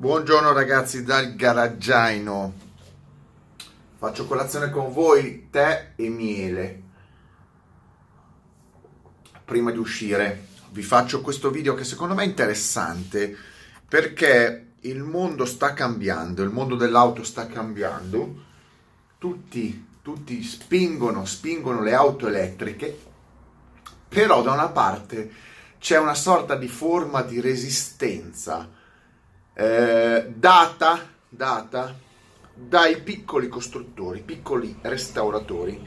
[0.00, 2.54] Buongiorno ragazzi dal garaggiaino.
[3.96, 6.82] Faccio colazione con voi, tè e miele.
[9.44, 13.36] Prima di uscire vi faccio questo video che secondo me è interessante
[13.88, 18.44] perché il mondo sta cambiando, il mondo dell'auto sta cambiando.
[19.18, 22.96] Tutti, tutti spingono, spingono le auto elettriche,
[24.06, 25.28] però da una parte
[25.80, 28.77] c'è una sorta di forma di resistenza
[29.60, 31.98] eh, data, data
[32.54, 35.84] dai piccoli costruttori, piccoli restauratori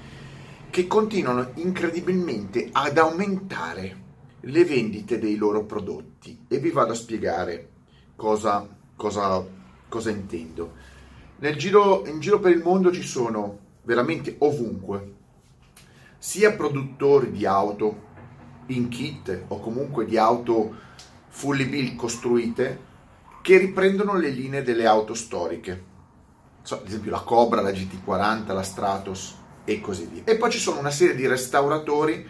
[0.69, 3.99] che continuano incredibilmente ad aumentare
[4.41, 7.69] le vendite dei loro prodotti e vi vado a spiegare
[8.17, 9.41] cosa, cosa,
[9.87, 10.73] cosa intendo.
[11.37, 15.13] Nel giro, in giro per il mondo ci sono veramente ovunque
[16.17, 18.09] sia produttori di auto
[18.67, 20.75] in kit o comunque di auto
[21.29, 22.89] fully built costruite
[23.41, 25.83] che riprendono le linee delle auto storiche,
[26.61, 29.35] so, ad esempio la Cobra, la GT40, la Stratos
[29.65, 30.21] e così via.
[30.25, 32.27] E poi ci sono una serie di restauratori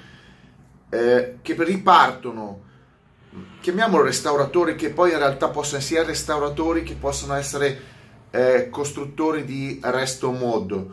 [0.89, 2.61] eh, che ripartono,
[3.59, 7.80] chiamiamolo restauratori, che poi in realtà possono essere restauratori che possono essere
[8.31, 10.88] eh, costruttori di resto mod,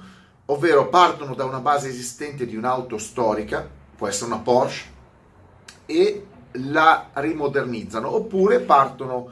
[0.46, 4.96] ovvero partono da una base esistente di un'auto storica, può essere una Porsche,
[5.86, 9.30] e la rimodernizzano, oppure partono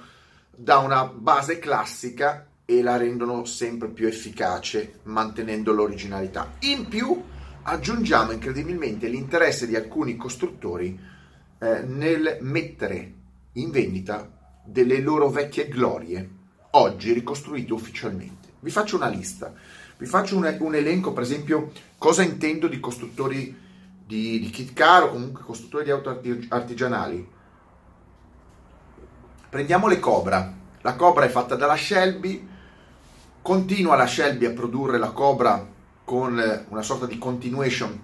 [0.56, 6.54] da una base classica e la rendono sempre più efficace mantenendo l'originalità.
[6.60, 7.22] In più
[7.62, 10.98] aggiungiamo incredibilmente l'interesse di alcuni costruttori
[11.58, 13.12] eh, nel mettere
[13.52, 14.28] in vendita
[14.64, 16.28] delle loro vecchie glorie,
[16.70, 18.54] oggi ricostruite ufficialmente.
[18.60, 19.52] Vi faccio una lista,
[19.98, 23.64] vi faccio un, un elenco, per esempio, cosa intendo di costruttori
[24.04, 27.34] di, di kit car o comunque costruttori di auto artigianali
[29.56, 30.52] Prendiamo le Cobra.
[30.82, 32.46] La Cobra è fatta dalla Shelby,
[33.40, 35.66] continua la Shelby a produrre la Cobra
[36.04, 37.98] con una sorta di continuation,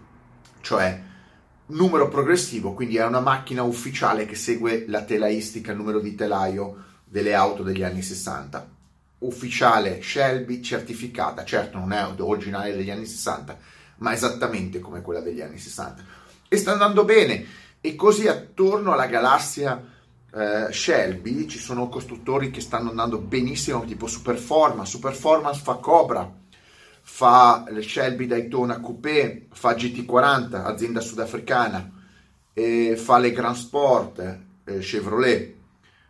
[0.62, 1.02] cioè
[1.66, 6.84] numero progressivo, quindi è una macchina ufficiale che segue la telaistica, il numero di telaio
[7.04, 8.70] delle auto degli anni 60.
[9.18, 13.58] Ufficiale Shelby certificata, certo non è originale degli anni 60,
[13.96, 16.02] ma esattamente come quella degli anni 60.
[16.48, 17.44] E sta andando bene.
[17.82, 19.91] E così attorno alla galassia
[20.34, 24.90] eh, Shelby ci sono costruttori che stanno andando benissimo, tipo Superformance.
[24.90, 26.30] Superformance fa Cobra,
[27.02, 31.90] fa Shelby Daytona Coupé, fa GT40, azienda sudafricana,
[32.54, 35.54] e fa le Grand Sport, eh, Chevrolet.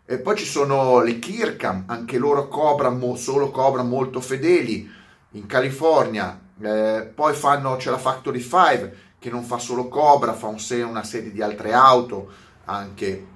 [0.04, 4.88] E poi ci sono le Kirkham, anche loro Cobra, mo, solo Cobra molto fedeli,
[5.32, 6.38] in California.
[6.60, 11.04] Eh, poi fanno, c'è la Factory 5 che non fa solo Cobra, fa un, una
[11.04, 12.30] serie di altre auto,
[12.64, 13.26] anche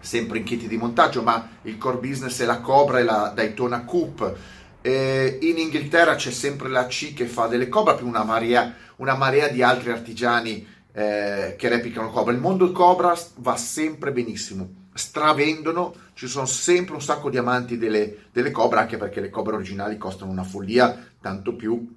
[0.00, 3.84] sempre in kit di montaggio, ma il core business è la Cobra e la Daytona
[3.84, 4.56] Coupe.
[4.80, 9.16] Eh, in Inghilterra c'è sempre la C che fa delle Cobra, più una marea, una
[9.16, 12.32] marea di altri artigiani eh, che replicano Cobra.
[12.32, 18.26] Il mondo Cobra va sempre benissimo, stravendono, ci sono sempre un sacco di amanti delle,
[18.32, 21.96] delle Cobra, anche perché le Cobra originali costano una follia, tanto più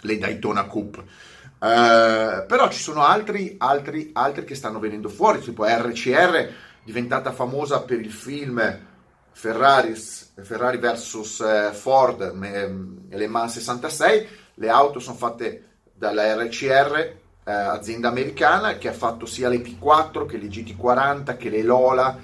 [0.00, 1.04] le Daytona Coupe.
[1.58, 7.82] Uh, però ci sono altri, altri, altri che stanno venendo fuori, tipo RCR diventata famosa
[7.82, 8.78] per il film
[9.30, 12.32] Ferrari, Ferrari vs eh, Ford
[13.10, 14.26] Le Mans 66.
[14.54, 20.24] Le auto sono fatte dalla RCR, eh, azienda americana, che ha fatto sia le P4
[20.24, 22.18] che le GT40 che le Lola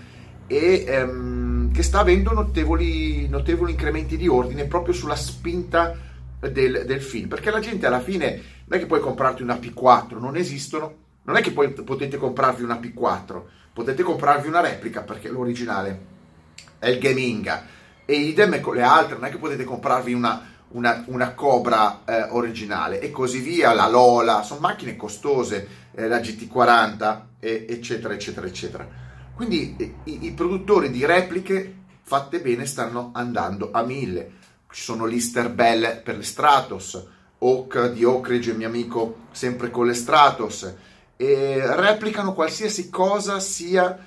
[0.46, 5.94] e ehm, che sta avendo notevoli, notevoli incrementi di ordine proprio sulla spinta
[6.40, 7.28] del, del, film.
[7.28, 11.36] Perché la gente alla fine non è che puoi comprarti una P4, non esistono, non
[11.36, 13.42] è che poi potete comprarvi una P4
[13.74, 16.12] potete comprarvi una replica perché l'originale
[16.78, 17.66] è il Gaminga
[18.06, 22.22] e idem con le altre, non è che potete comprarvi una, una, una Cobra eh,
[22.30, 28.46] originale e così via, la Lola, sono macchine costose, eh, la GT40, eh, eccetera, eccetera,
[28.46, 28.88] eccetera.
[29.34, 34.42] Quindi eh, i, i, produttori di repliche fatte bene stanno andando a mille.
[34.70, 37.04] Ci sono l'Easter Bell per le Stratos,
[37.38, 40.72] Oak di Oak Ridge, mio amico, sempre con le Stratos,
[41.16, 44.06] e replicano qualsiasi cosa sia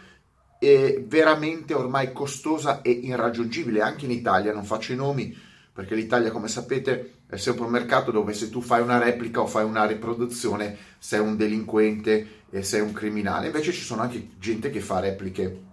[0.60, 3.82] eh, veramente ormai costosa e irraggiungibile.
[3.82, 5.46] Anche in Italia, non faccio i nomi
[5.78, 9.46] perché l'Italia come sapete è sempre un mercato dove se tu fai una replica o
[9.46, 14.72] fai una riproduzione sei un delinquente e sei un criminale, invece ci sono anche gente
[14.72, 15.66] che fa repliche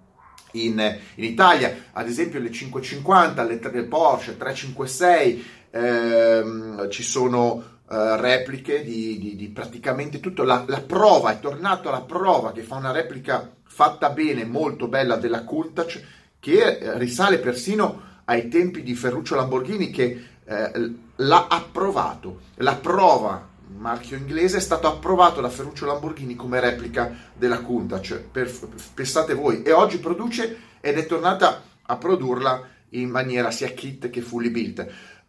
[0.53, 8.17] in, in Italia, ad esempio le 550, le, le Porsche 356, ehm, ci sono Uh,
[8.17, 10.43] repliche di, di, di, praticamente tutto.
[10.43, 15.17] La, la, prova è tornato alla prova che fa una replica fatta bene, molto bella
[15.17, 16.03] della Countach,
[16.41, 23.49] che eh, risale persino ai tempi di Ferruccio Lamborghini che eh, l'ha approvato, la prova
[23.77, 28.51] marchio inglese, è stato approvato da Ferruccio Lamborghini come replica della Countach, per,
[28.95, 34.21] pensate voi, e oggi produce ed è tornata a produrla in maniera sia kit che
[34.21, 34.87] fully built.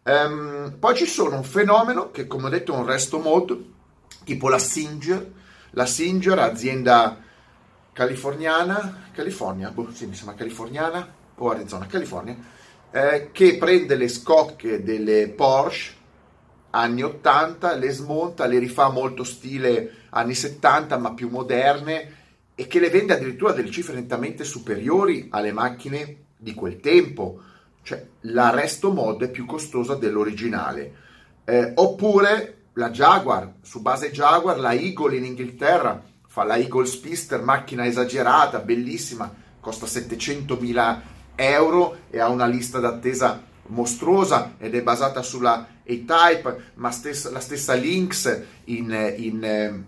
[0.08, 3.58] Um, poi ci sono un fenomeno che come ho detto è un resto mode,
[4.22, 5.32] tipo la Singer,
[5.70, 7.20] la Singer, azienda
[7.92, 12.36] californiana, California, boh, sì, mi sembra californiana o Arizona, California,
[12.92, 15.94] eh, che prende le scocche delle Porsche
[16.70, 22.14] anni 80, le smonta, le rifà molto stile anni 70 ma più moderne
[22.54, 27.40] e che le vende addirittura a delle cifre nettamente superiori alle macchine di quel tempo.
[27.86, 30.92] Cioè la Resto Mod è più costosa dell'originale.
[31.44, 37.40] Eh, oppure la Jaguar, su base Jaguar, la Eagle in Inghilterra, fa la Eagle Spister,
[37.42, 41.00] macchina esagerata, bellissima, costa 700.000
[41.36, 47.38] euro e ha una lista d'attesa mostruosa ed è basata sulla A-Type, ma stessa, la
[47.38, 49.84] stessa Lynx in, in,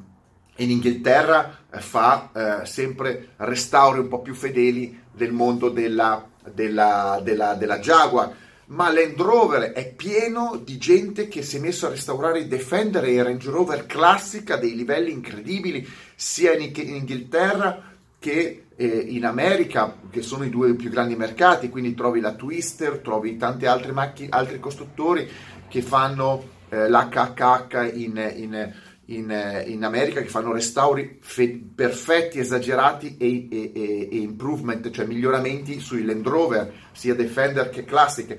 [0.59, 7.21] in Inghilterra eh, fa eh, sempre restauri un po' più fedeli del mondo della, della,
[7.23, 8.35] della, della Jaguar.
[8.67, 13.03] Ma Land Rover è pieno di gente che si è messo a restaurare i Defender
[13.05, 17.83] e i Range Rover classica dei livelli incredibili, sia in, in Inghilterra
[18.19, 22.99] che eh, in America, che sono i due più grandi mercati, quindi trovi la Twister,
[22.99, 25.29] trovi tanti altri, macchine, altri costruttori
[25.67, 28.75] che fanno eh, l'HHH in, in,
[29.11, 35.07] in, in, America, che fanno restauri fe- perfetti, esagerati e, e, e, e, improvement, cioè
[35.07, 38.37] miglioramenti sui Land Rover, sia Defender che Classic.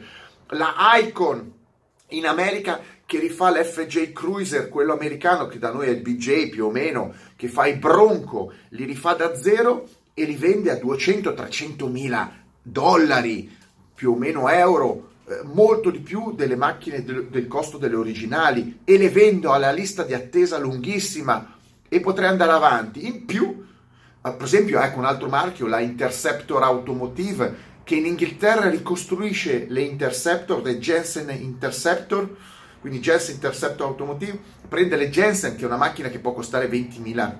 [0.49, 1.53] La Icon
[2.09, 6.65] in America che rifà l'FJ Cruiser, quello americano che da noi è il BJ più
[6.65, 11.89] o meno, che fa i Bronco, li rifà da zero e li vende a 200-300
[11.89, 12.31] mila
[12.61, 13.57] dollari,
[13.95, 18.81] più o meno euro, eh, molto di più delle macchine del, del costo delle originali
[18.83, 21.55] e le vendo alla lista di attesa lunghissima
[21.87, 23.05] e potrei andare avanti.
[23.05, 23.65] In più,
[24.23, 29.81] eh, per esempio, ecco un altro marchio, la Interceptor Automotive, che in Inghilterra ricostruisce le
[29.81, 32.35] Interceptor, le Jensen Interceptor,
[32.79, 37.35] quindi Jensen Interceptor Automotive, prende le Jensen, che è una macchina che può costare 20.000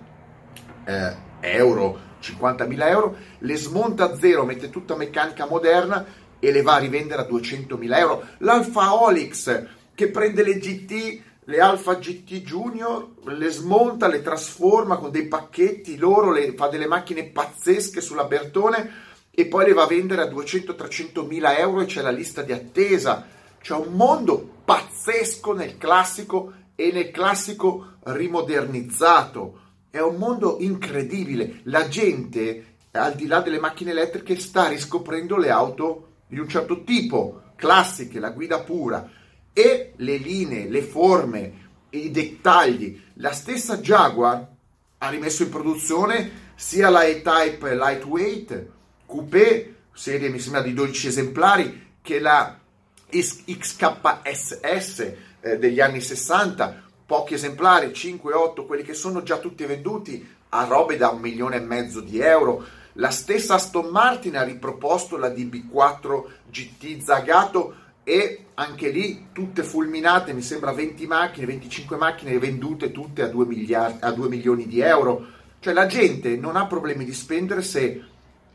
[0.86, 6.06] eh, euro, 50.000 euro, le smonta a zero, mette tutta meccanica moderna
[6.40, 8.26] e le va a rivendere a 200.000 euro.
[8.40, 15.12] L'Alfa Olix, che prende le GT, le Alfa GT Junior, le smonta, le trasforma con
[15.12, 19.88] dei pacchetti, loro le, fa delle macchine pazzesche sulla Bertone e poi le va a
[19.88, 25.54] vendere a 200-300 mila euro e c'è la lista di attesa c'è un mondo pazzesco
[25.54, 29.60] nel classico e nel classico rimodernizzato.
[29.90, 31.60] È un mondo incredibile.
[31.64, 36.84] La gente, al di là delle macchine elettriche, sta riscoprendo le auto di un certo
[36.84, 39.10] tipo, classiche, la guida pura,
[39.52, 41.54] e le linee, le forme,
[41.90, 43.02] i dettagli.
[43.16, 44.48] La stessa Jaguar
[45.00, 48.68] ha rimesso in produzione sia la E-Type Lightweight,
[49.08, 52.60] Coupé, serie mi sembra di 12 esemplari, che la
[53.10, 55.00] XKSS
[55.42, 60.96] eh, degli anni 60, pochi esemplari, 5-8, quelli che sono già tutti venduti a robe
[60.96, 62.64] da un milione e mezzo di euro.
[62.94, 70.34] La stessa Aston Martin ha riproposto la DB4 GT Zagato e anche lì tutte fulminate,
[70.34, 74.80] mi sembra 20 macchine, 25 macchine vendute tutte a 2, miliardi, a 2 milioni di
[74.80, 75.28] euro.
[75.60, 78.04] Cioè la gente non ha problemi di spendere se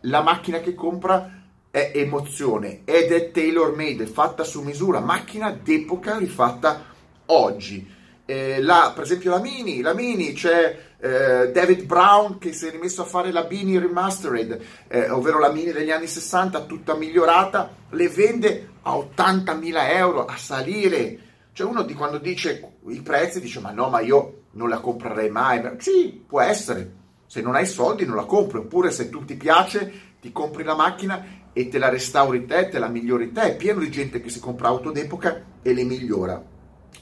[0.00, 6.18] la macchina che compra è emozione ed è tailor made, fatta su misura, macchina d'epoca
[6.18, 6.84] rifatta
[7.26, 7.88] oggi.
[8.26, 12.70] Eh, la, per esempio la Mini, la Mini c'è eh, David Brown che si è
[12.70, 17.74] rimesso a fare la Mini Remastered, eh, ovvero la Mini degli anni 60 tutta migliorata,
[17.90, 21.18] le vende a 80.000 euro a salire.
[21.52, 25.28] Cioè uno di quando dice i prezzi dice ma no ma io non la comprerei
[25.28, 25.60] mai.
[25.78, 26.92] Sì, può essere,
[27.26, 30.74] se non hai soldi non la compri, oppure se tu ti piace ti compri la
[30.74, 33.42] macchina e te la restauri te, te la migliori te.
[33.42, 36.42] È pieno di gente che si compra auto d'epoca e le migliora.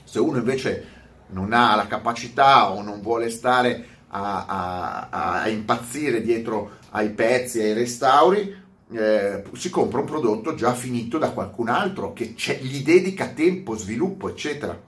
[0.02, 1.01] Se uno invece
[1.32, 7.60] non ha la capacità o non vuole stare a, a, a impazzire dietro ai pezzi,
[7.60, 8.60] ai restauri,
[8.92, 14.28] eh, si compra un prodotto già finito da qualcun altro che gli dedica tempo, sviluppo,
[14.28, 14.78] eccetera.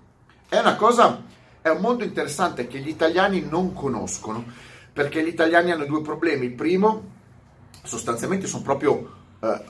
[0.49, 1.23] È una cosa,
[1.61, 4.45] è un mondo interessante che gli italiani non conoscono,
[4.93, 6.47] perché gli italiani hanno due problemi.
[6.47, 7.03] Il primo,
[7.83, 9.65] sostanzialmente, sono proprio eh,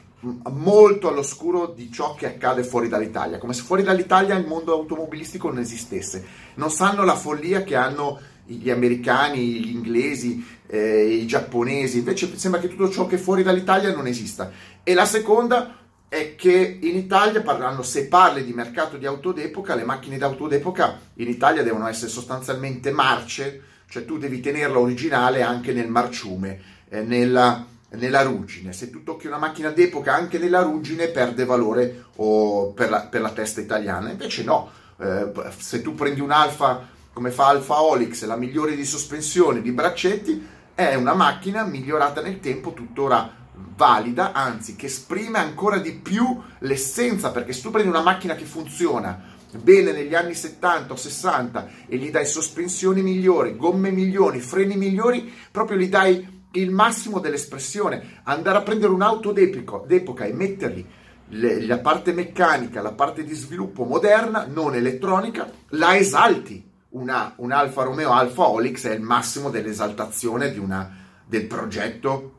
[0.50, 5.48] molto all'oscuro di ciò che accade fuori dall'Italia, come se fuori dall'Italia il mondo automobilistico
[5.48, 6.24] non esistesse.
[6.54, 12.60] Non sanno la follia che hanno gli americani, gli inglesi, eh, i giapponesi, invece sembra
[12.60, 14.50] che tutto ciò che è fuori dall'Italia non esista.
[14.82, 15.78] E la seconda
[16.08, 20.46] è che in Italia, parlando, se parli di mercato di auto d'epoca, le macchine d'auto
[20.46, 26.60] d'epoca in Italia devono essere sostanzialmente marce, cioè tu devi tenerla originale anche nel marciume,
[26.88, 27.66] eh, nella,
[27.96, 28.72] nella, ruggine.
[28.72, 33.20] Se tu tocchi una macchina d'epoca anche nella ruggine perde valore oh, per, la, per,
[33.20, 34.10] la, testa italiana.
[34.10, 39.62] Invece no, eh, se tu prendi un'Alfa come fa Alfa Olix, la migliore di sospensione,
[39.62, 43.42] di braccetti, è una macchina migliorata nel tempo, tuttora
[43.76, 48.44] valida, anzi che esprime ancora di più l'essenza, perché se tu prendi una macchina che
[48.44, 54.76] funziona bene negli anni 70 o 60 e gli dai sospensioni migliori, gomme migliori, freni
[54.76, 58.20] migliori, proprio gli dai il massimo dell'espressione.
[58.24, 60.86] Andare a prendere un'auto d'epoca e mettergli
[61.28, 66.72] le, la parte meccanica, la parte di sviluppo moderna, non elettronica, la esalti.
[66.90, 70.96] Una, un Alfa Romeo Alfa Olix è il massimo dell'esaltazione una,
[71.26, 72.32] del progetto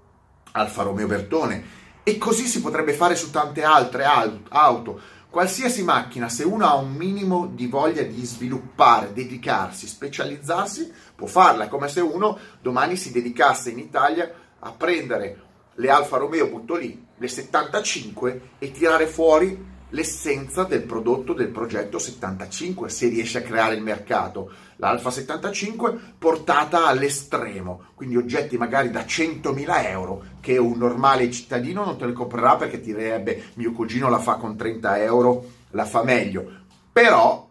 [0.51, 1.83] Alfa Romeo Bertone.
[2.03, 4.05] E così si potrebbe fare su tante altre
[4.49, 4.99] auto.
[5.35, 11.65] Qualsiasi macchina, se uno ha un minimo di voglia di sviluppare, dedicarsi, specializzarsi, può farla.
[11.65, 15.41] È come se uno domani si dedicasse in Italia a prendere
[15.73, 21.99] le Alfa Romeo, butto lì, le 75 e tirare fuori l'essenza del prodotto del progetto
[21.99, 24.51] 75 se riesce a creare il mercato.
[24.77, 31.97] L'Alfa 75 portata all'estremo, quindi oggetti magari da 100.000 euro che un normale cittadino non
[31.97, 36.03] te le comprerà perché ti direbbe mio cugino la fa con 30 euro, la fa
[36.03, 36.63] meglio.
[36.91, 37.49] Però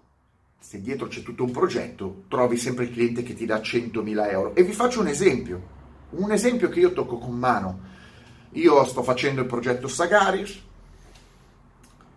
[0.59, 4.55] se dietro c'è tutto un progetto trovi sempre il cliente che ti dà 100.000 euro.
[4.55, 5.63] E vi faccio un esempio,
[6.11, 7.93] un esempio che io tocco con mano.
[8.53, 10.63] Io sto facendo il progetto Sagaris,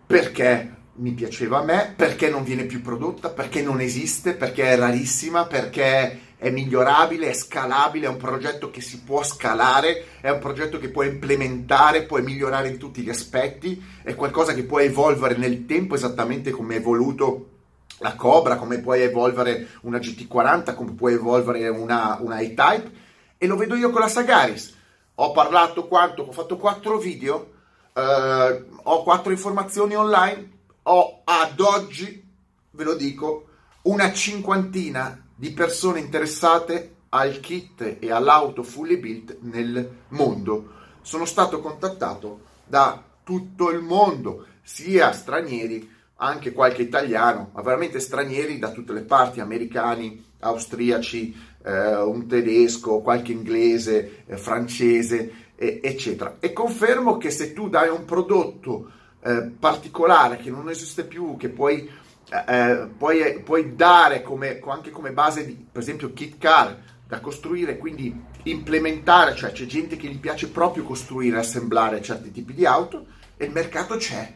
[0.08, 4.78] perché mi piaceva a me, perché non viene più prodotta, perché non esiste, perché è
[4.78, 10.38] rarissima, perché è migliorabile, è scalabile, è un progetto che si può scalare, è un
[10.38, 15.36] progetto che puoi implementare, puoi migliorare in tutti gli aspetti, è qualcosa che può evolvere
[15.36, 17.50] nel tempo esattamente come è evoluto
[17.98, 22.90] la Cobra, come puoi evolvere una GT40, come puoi evolvere una, una A-Type
[23.36, 24.74] e lo vedo io con la Sagaris.
[25.16, 26.22] Ho parlato quanto?
[26.22, 27.56] Ho fatto quattro video
[27.98, 30.50] eh, ho quattro informazioni online,
[30.84, 32.24] ho ad oggi,
[32.70, 33.46] ve lo dico,
[33.82, 40.72] una cinquantina di persone interessate al kit e all'auto fully built nel mondo.
[41.02, 48.58] Sono stato contattato da tutto il mondo, sia stranieri, anche qualche italiano, ma veramente stranieri
[48.58, 56.36] da tutte le parti, americani, austriaci, eh, un tedesco, qualche inglese, eh, francese, eccetera.
[56.38, 61.48] E confermo che se tu dai un prodotto eh, particolare che non esiste più, che
[61.48, 61.90] puoi,
[62.30, 67.20] eh, eh puoi, puoi dare come, anche come base di, per esempio, kit car da
[67.20, 72.64] costruire, quindi implementare, cioè c'è gente che gli piace proprio costruire assemblare certi tipi di
[72.64, 74.32] auto e il mercato c'è.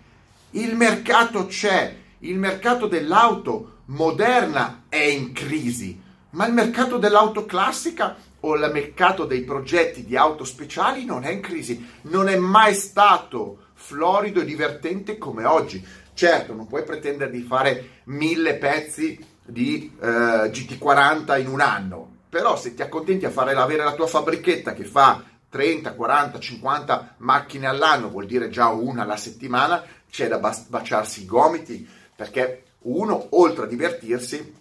[0.51, 6.01] Il mercato c'è, il mercato dell'auto moderna è in crisi,
[6.31, 11.31] ma il mercato dell'auto classica o il mercato dei progetti di auto speciali non è
[11.31, 15.85] in crisi, non è mai stato florido e divertente come oggi.
[16.15, 22.57] Certo, non puoi pretendere di fare mille pezzi di eh, GT40 in un anno, però
[22.57, 27.67] se ti accontenti a fare avere la tua fabbrichetta che fa 30, 40, 50 macchine
[27.67, 33.65] all'anno, vuol dire già una alla settimana, c'è da baciarsi i gomiti, perché uno, oltre
[33.65, 34.55] a divertirsi,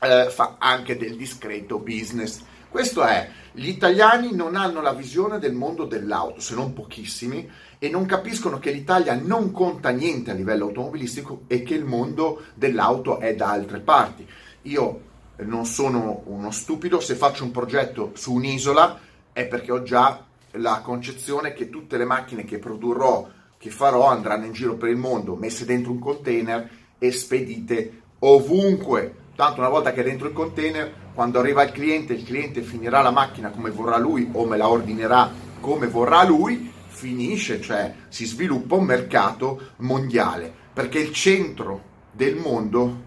[0.00, 2.42] eh, fa anche del discreto business.
[2.70, 7.48] Questo è, gli italiani non hanno la visione del mondo dell'auto, se non pochissimi,
[7.78, 12.42] e non capiscono che l'Italia non conta niente a livello automobilistico e che il mondo
[12.54, 14.26] dell'auto è da altre parti.
[14.62, 15.00] Io
[15.38, 19.00] non sono uno stupido, se faccio un progetto su un'isola
[19.32, 24.46] è perché ho già la concezione che tutte le macchine che produrrò, che farò, andranno
[24.46, 29.92] in giro per il mondo, messe dentro un container e spedite ovunque Tanto una volta
[29.92, 33.70] che è dentro il container, quando arriva il cliente, il cliente finirà la macchina come
[33.70, 35.30] vorrà lui o me la ordinerà
[35.60, 43.02] come vorrà lui, finisce, cioè si sviluppa un mercato mondiale, perché il centro del mondo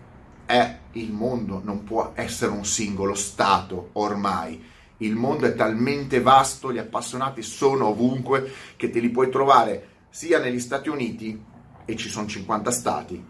[0.45, 4.63] è il mondo, non può essere un singolo stato ormai.
[4.99, 10.39] Il mondo è talmente vasto, gli appassionati sono ovunque che te li puoi trovare sia
[10.39, 11.43] negli Stati Uniti,
[11.83, 13.21] e ci sono 50 stati,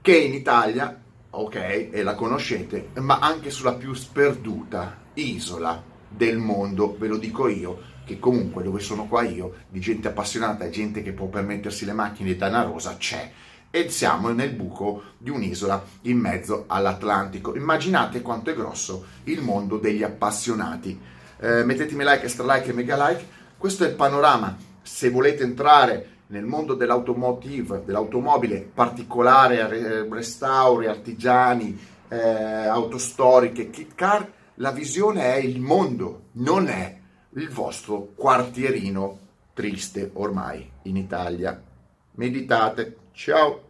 [0.00, 1.02] che in Italia
[1.40, 7.48] ok, e la conoscete, ma anche sulla più sperduta isola del mondo, ve lo dico
[7.48, 11.84] io, che comunque dove sono qua io, di gente appassionata e gente che può permettersi
[11.84, 13.30] le macchine da Rosa, c'è.
[13.68, 17.54] E siamo nel buco di un'isola in mezzo all'Atlantico.
[17.56, 20.98] Immaginate quanto è grosso il mondo degli appassionati.
[21.38, 23.26] Eh, mettetemi like, extra like e mega like.
[23.58, 24.56] Questo è il panorama.
[24.80, 31.78] Se volete entrare nel mondo dell'automotive, dell'automobile particolare, restauri, artigiani,
[32.08, 32.16] eh,
[32.66, 36.98] autostoriche, kit car, la visione è il mondo, non è
[37.34, 39.18] il vostro quartierino
[39.52, 41.62] triste ormai in Italia.
[42.12, 42.96] Meditate.
[43.12, 43.65] Ciao!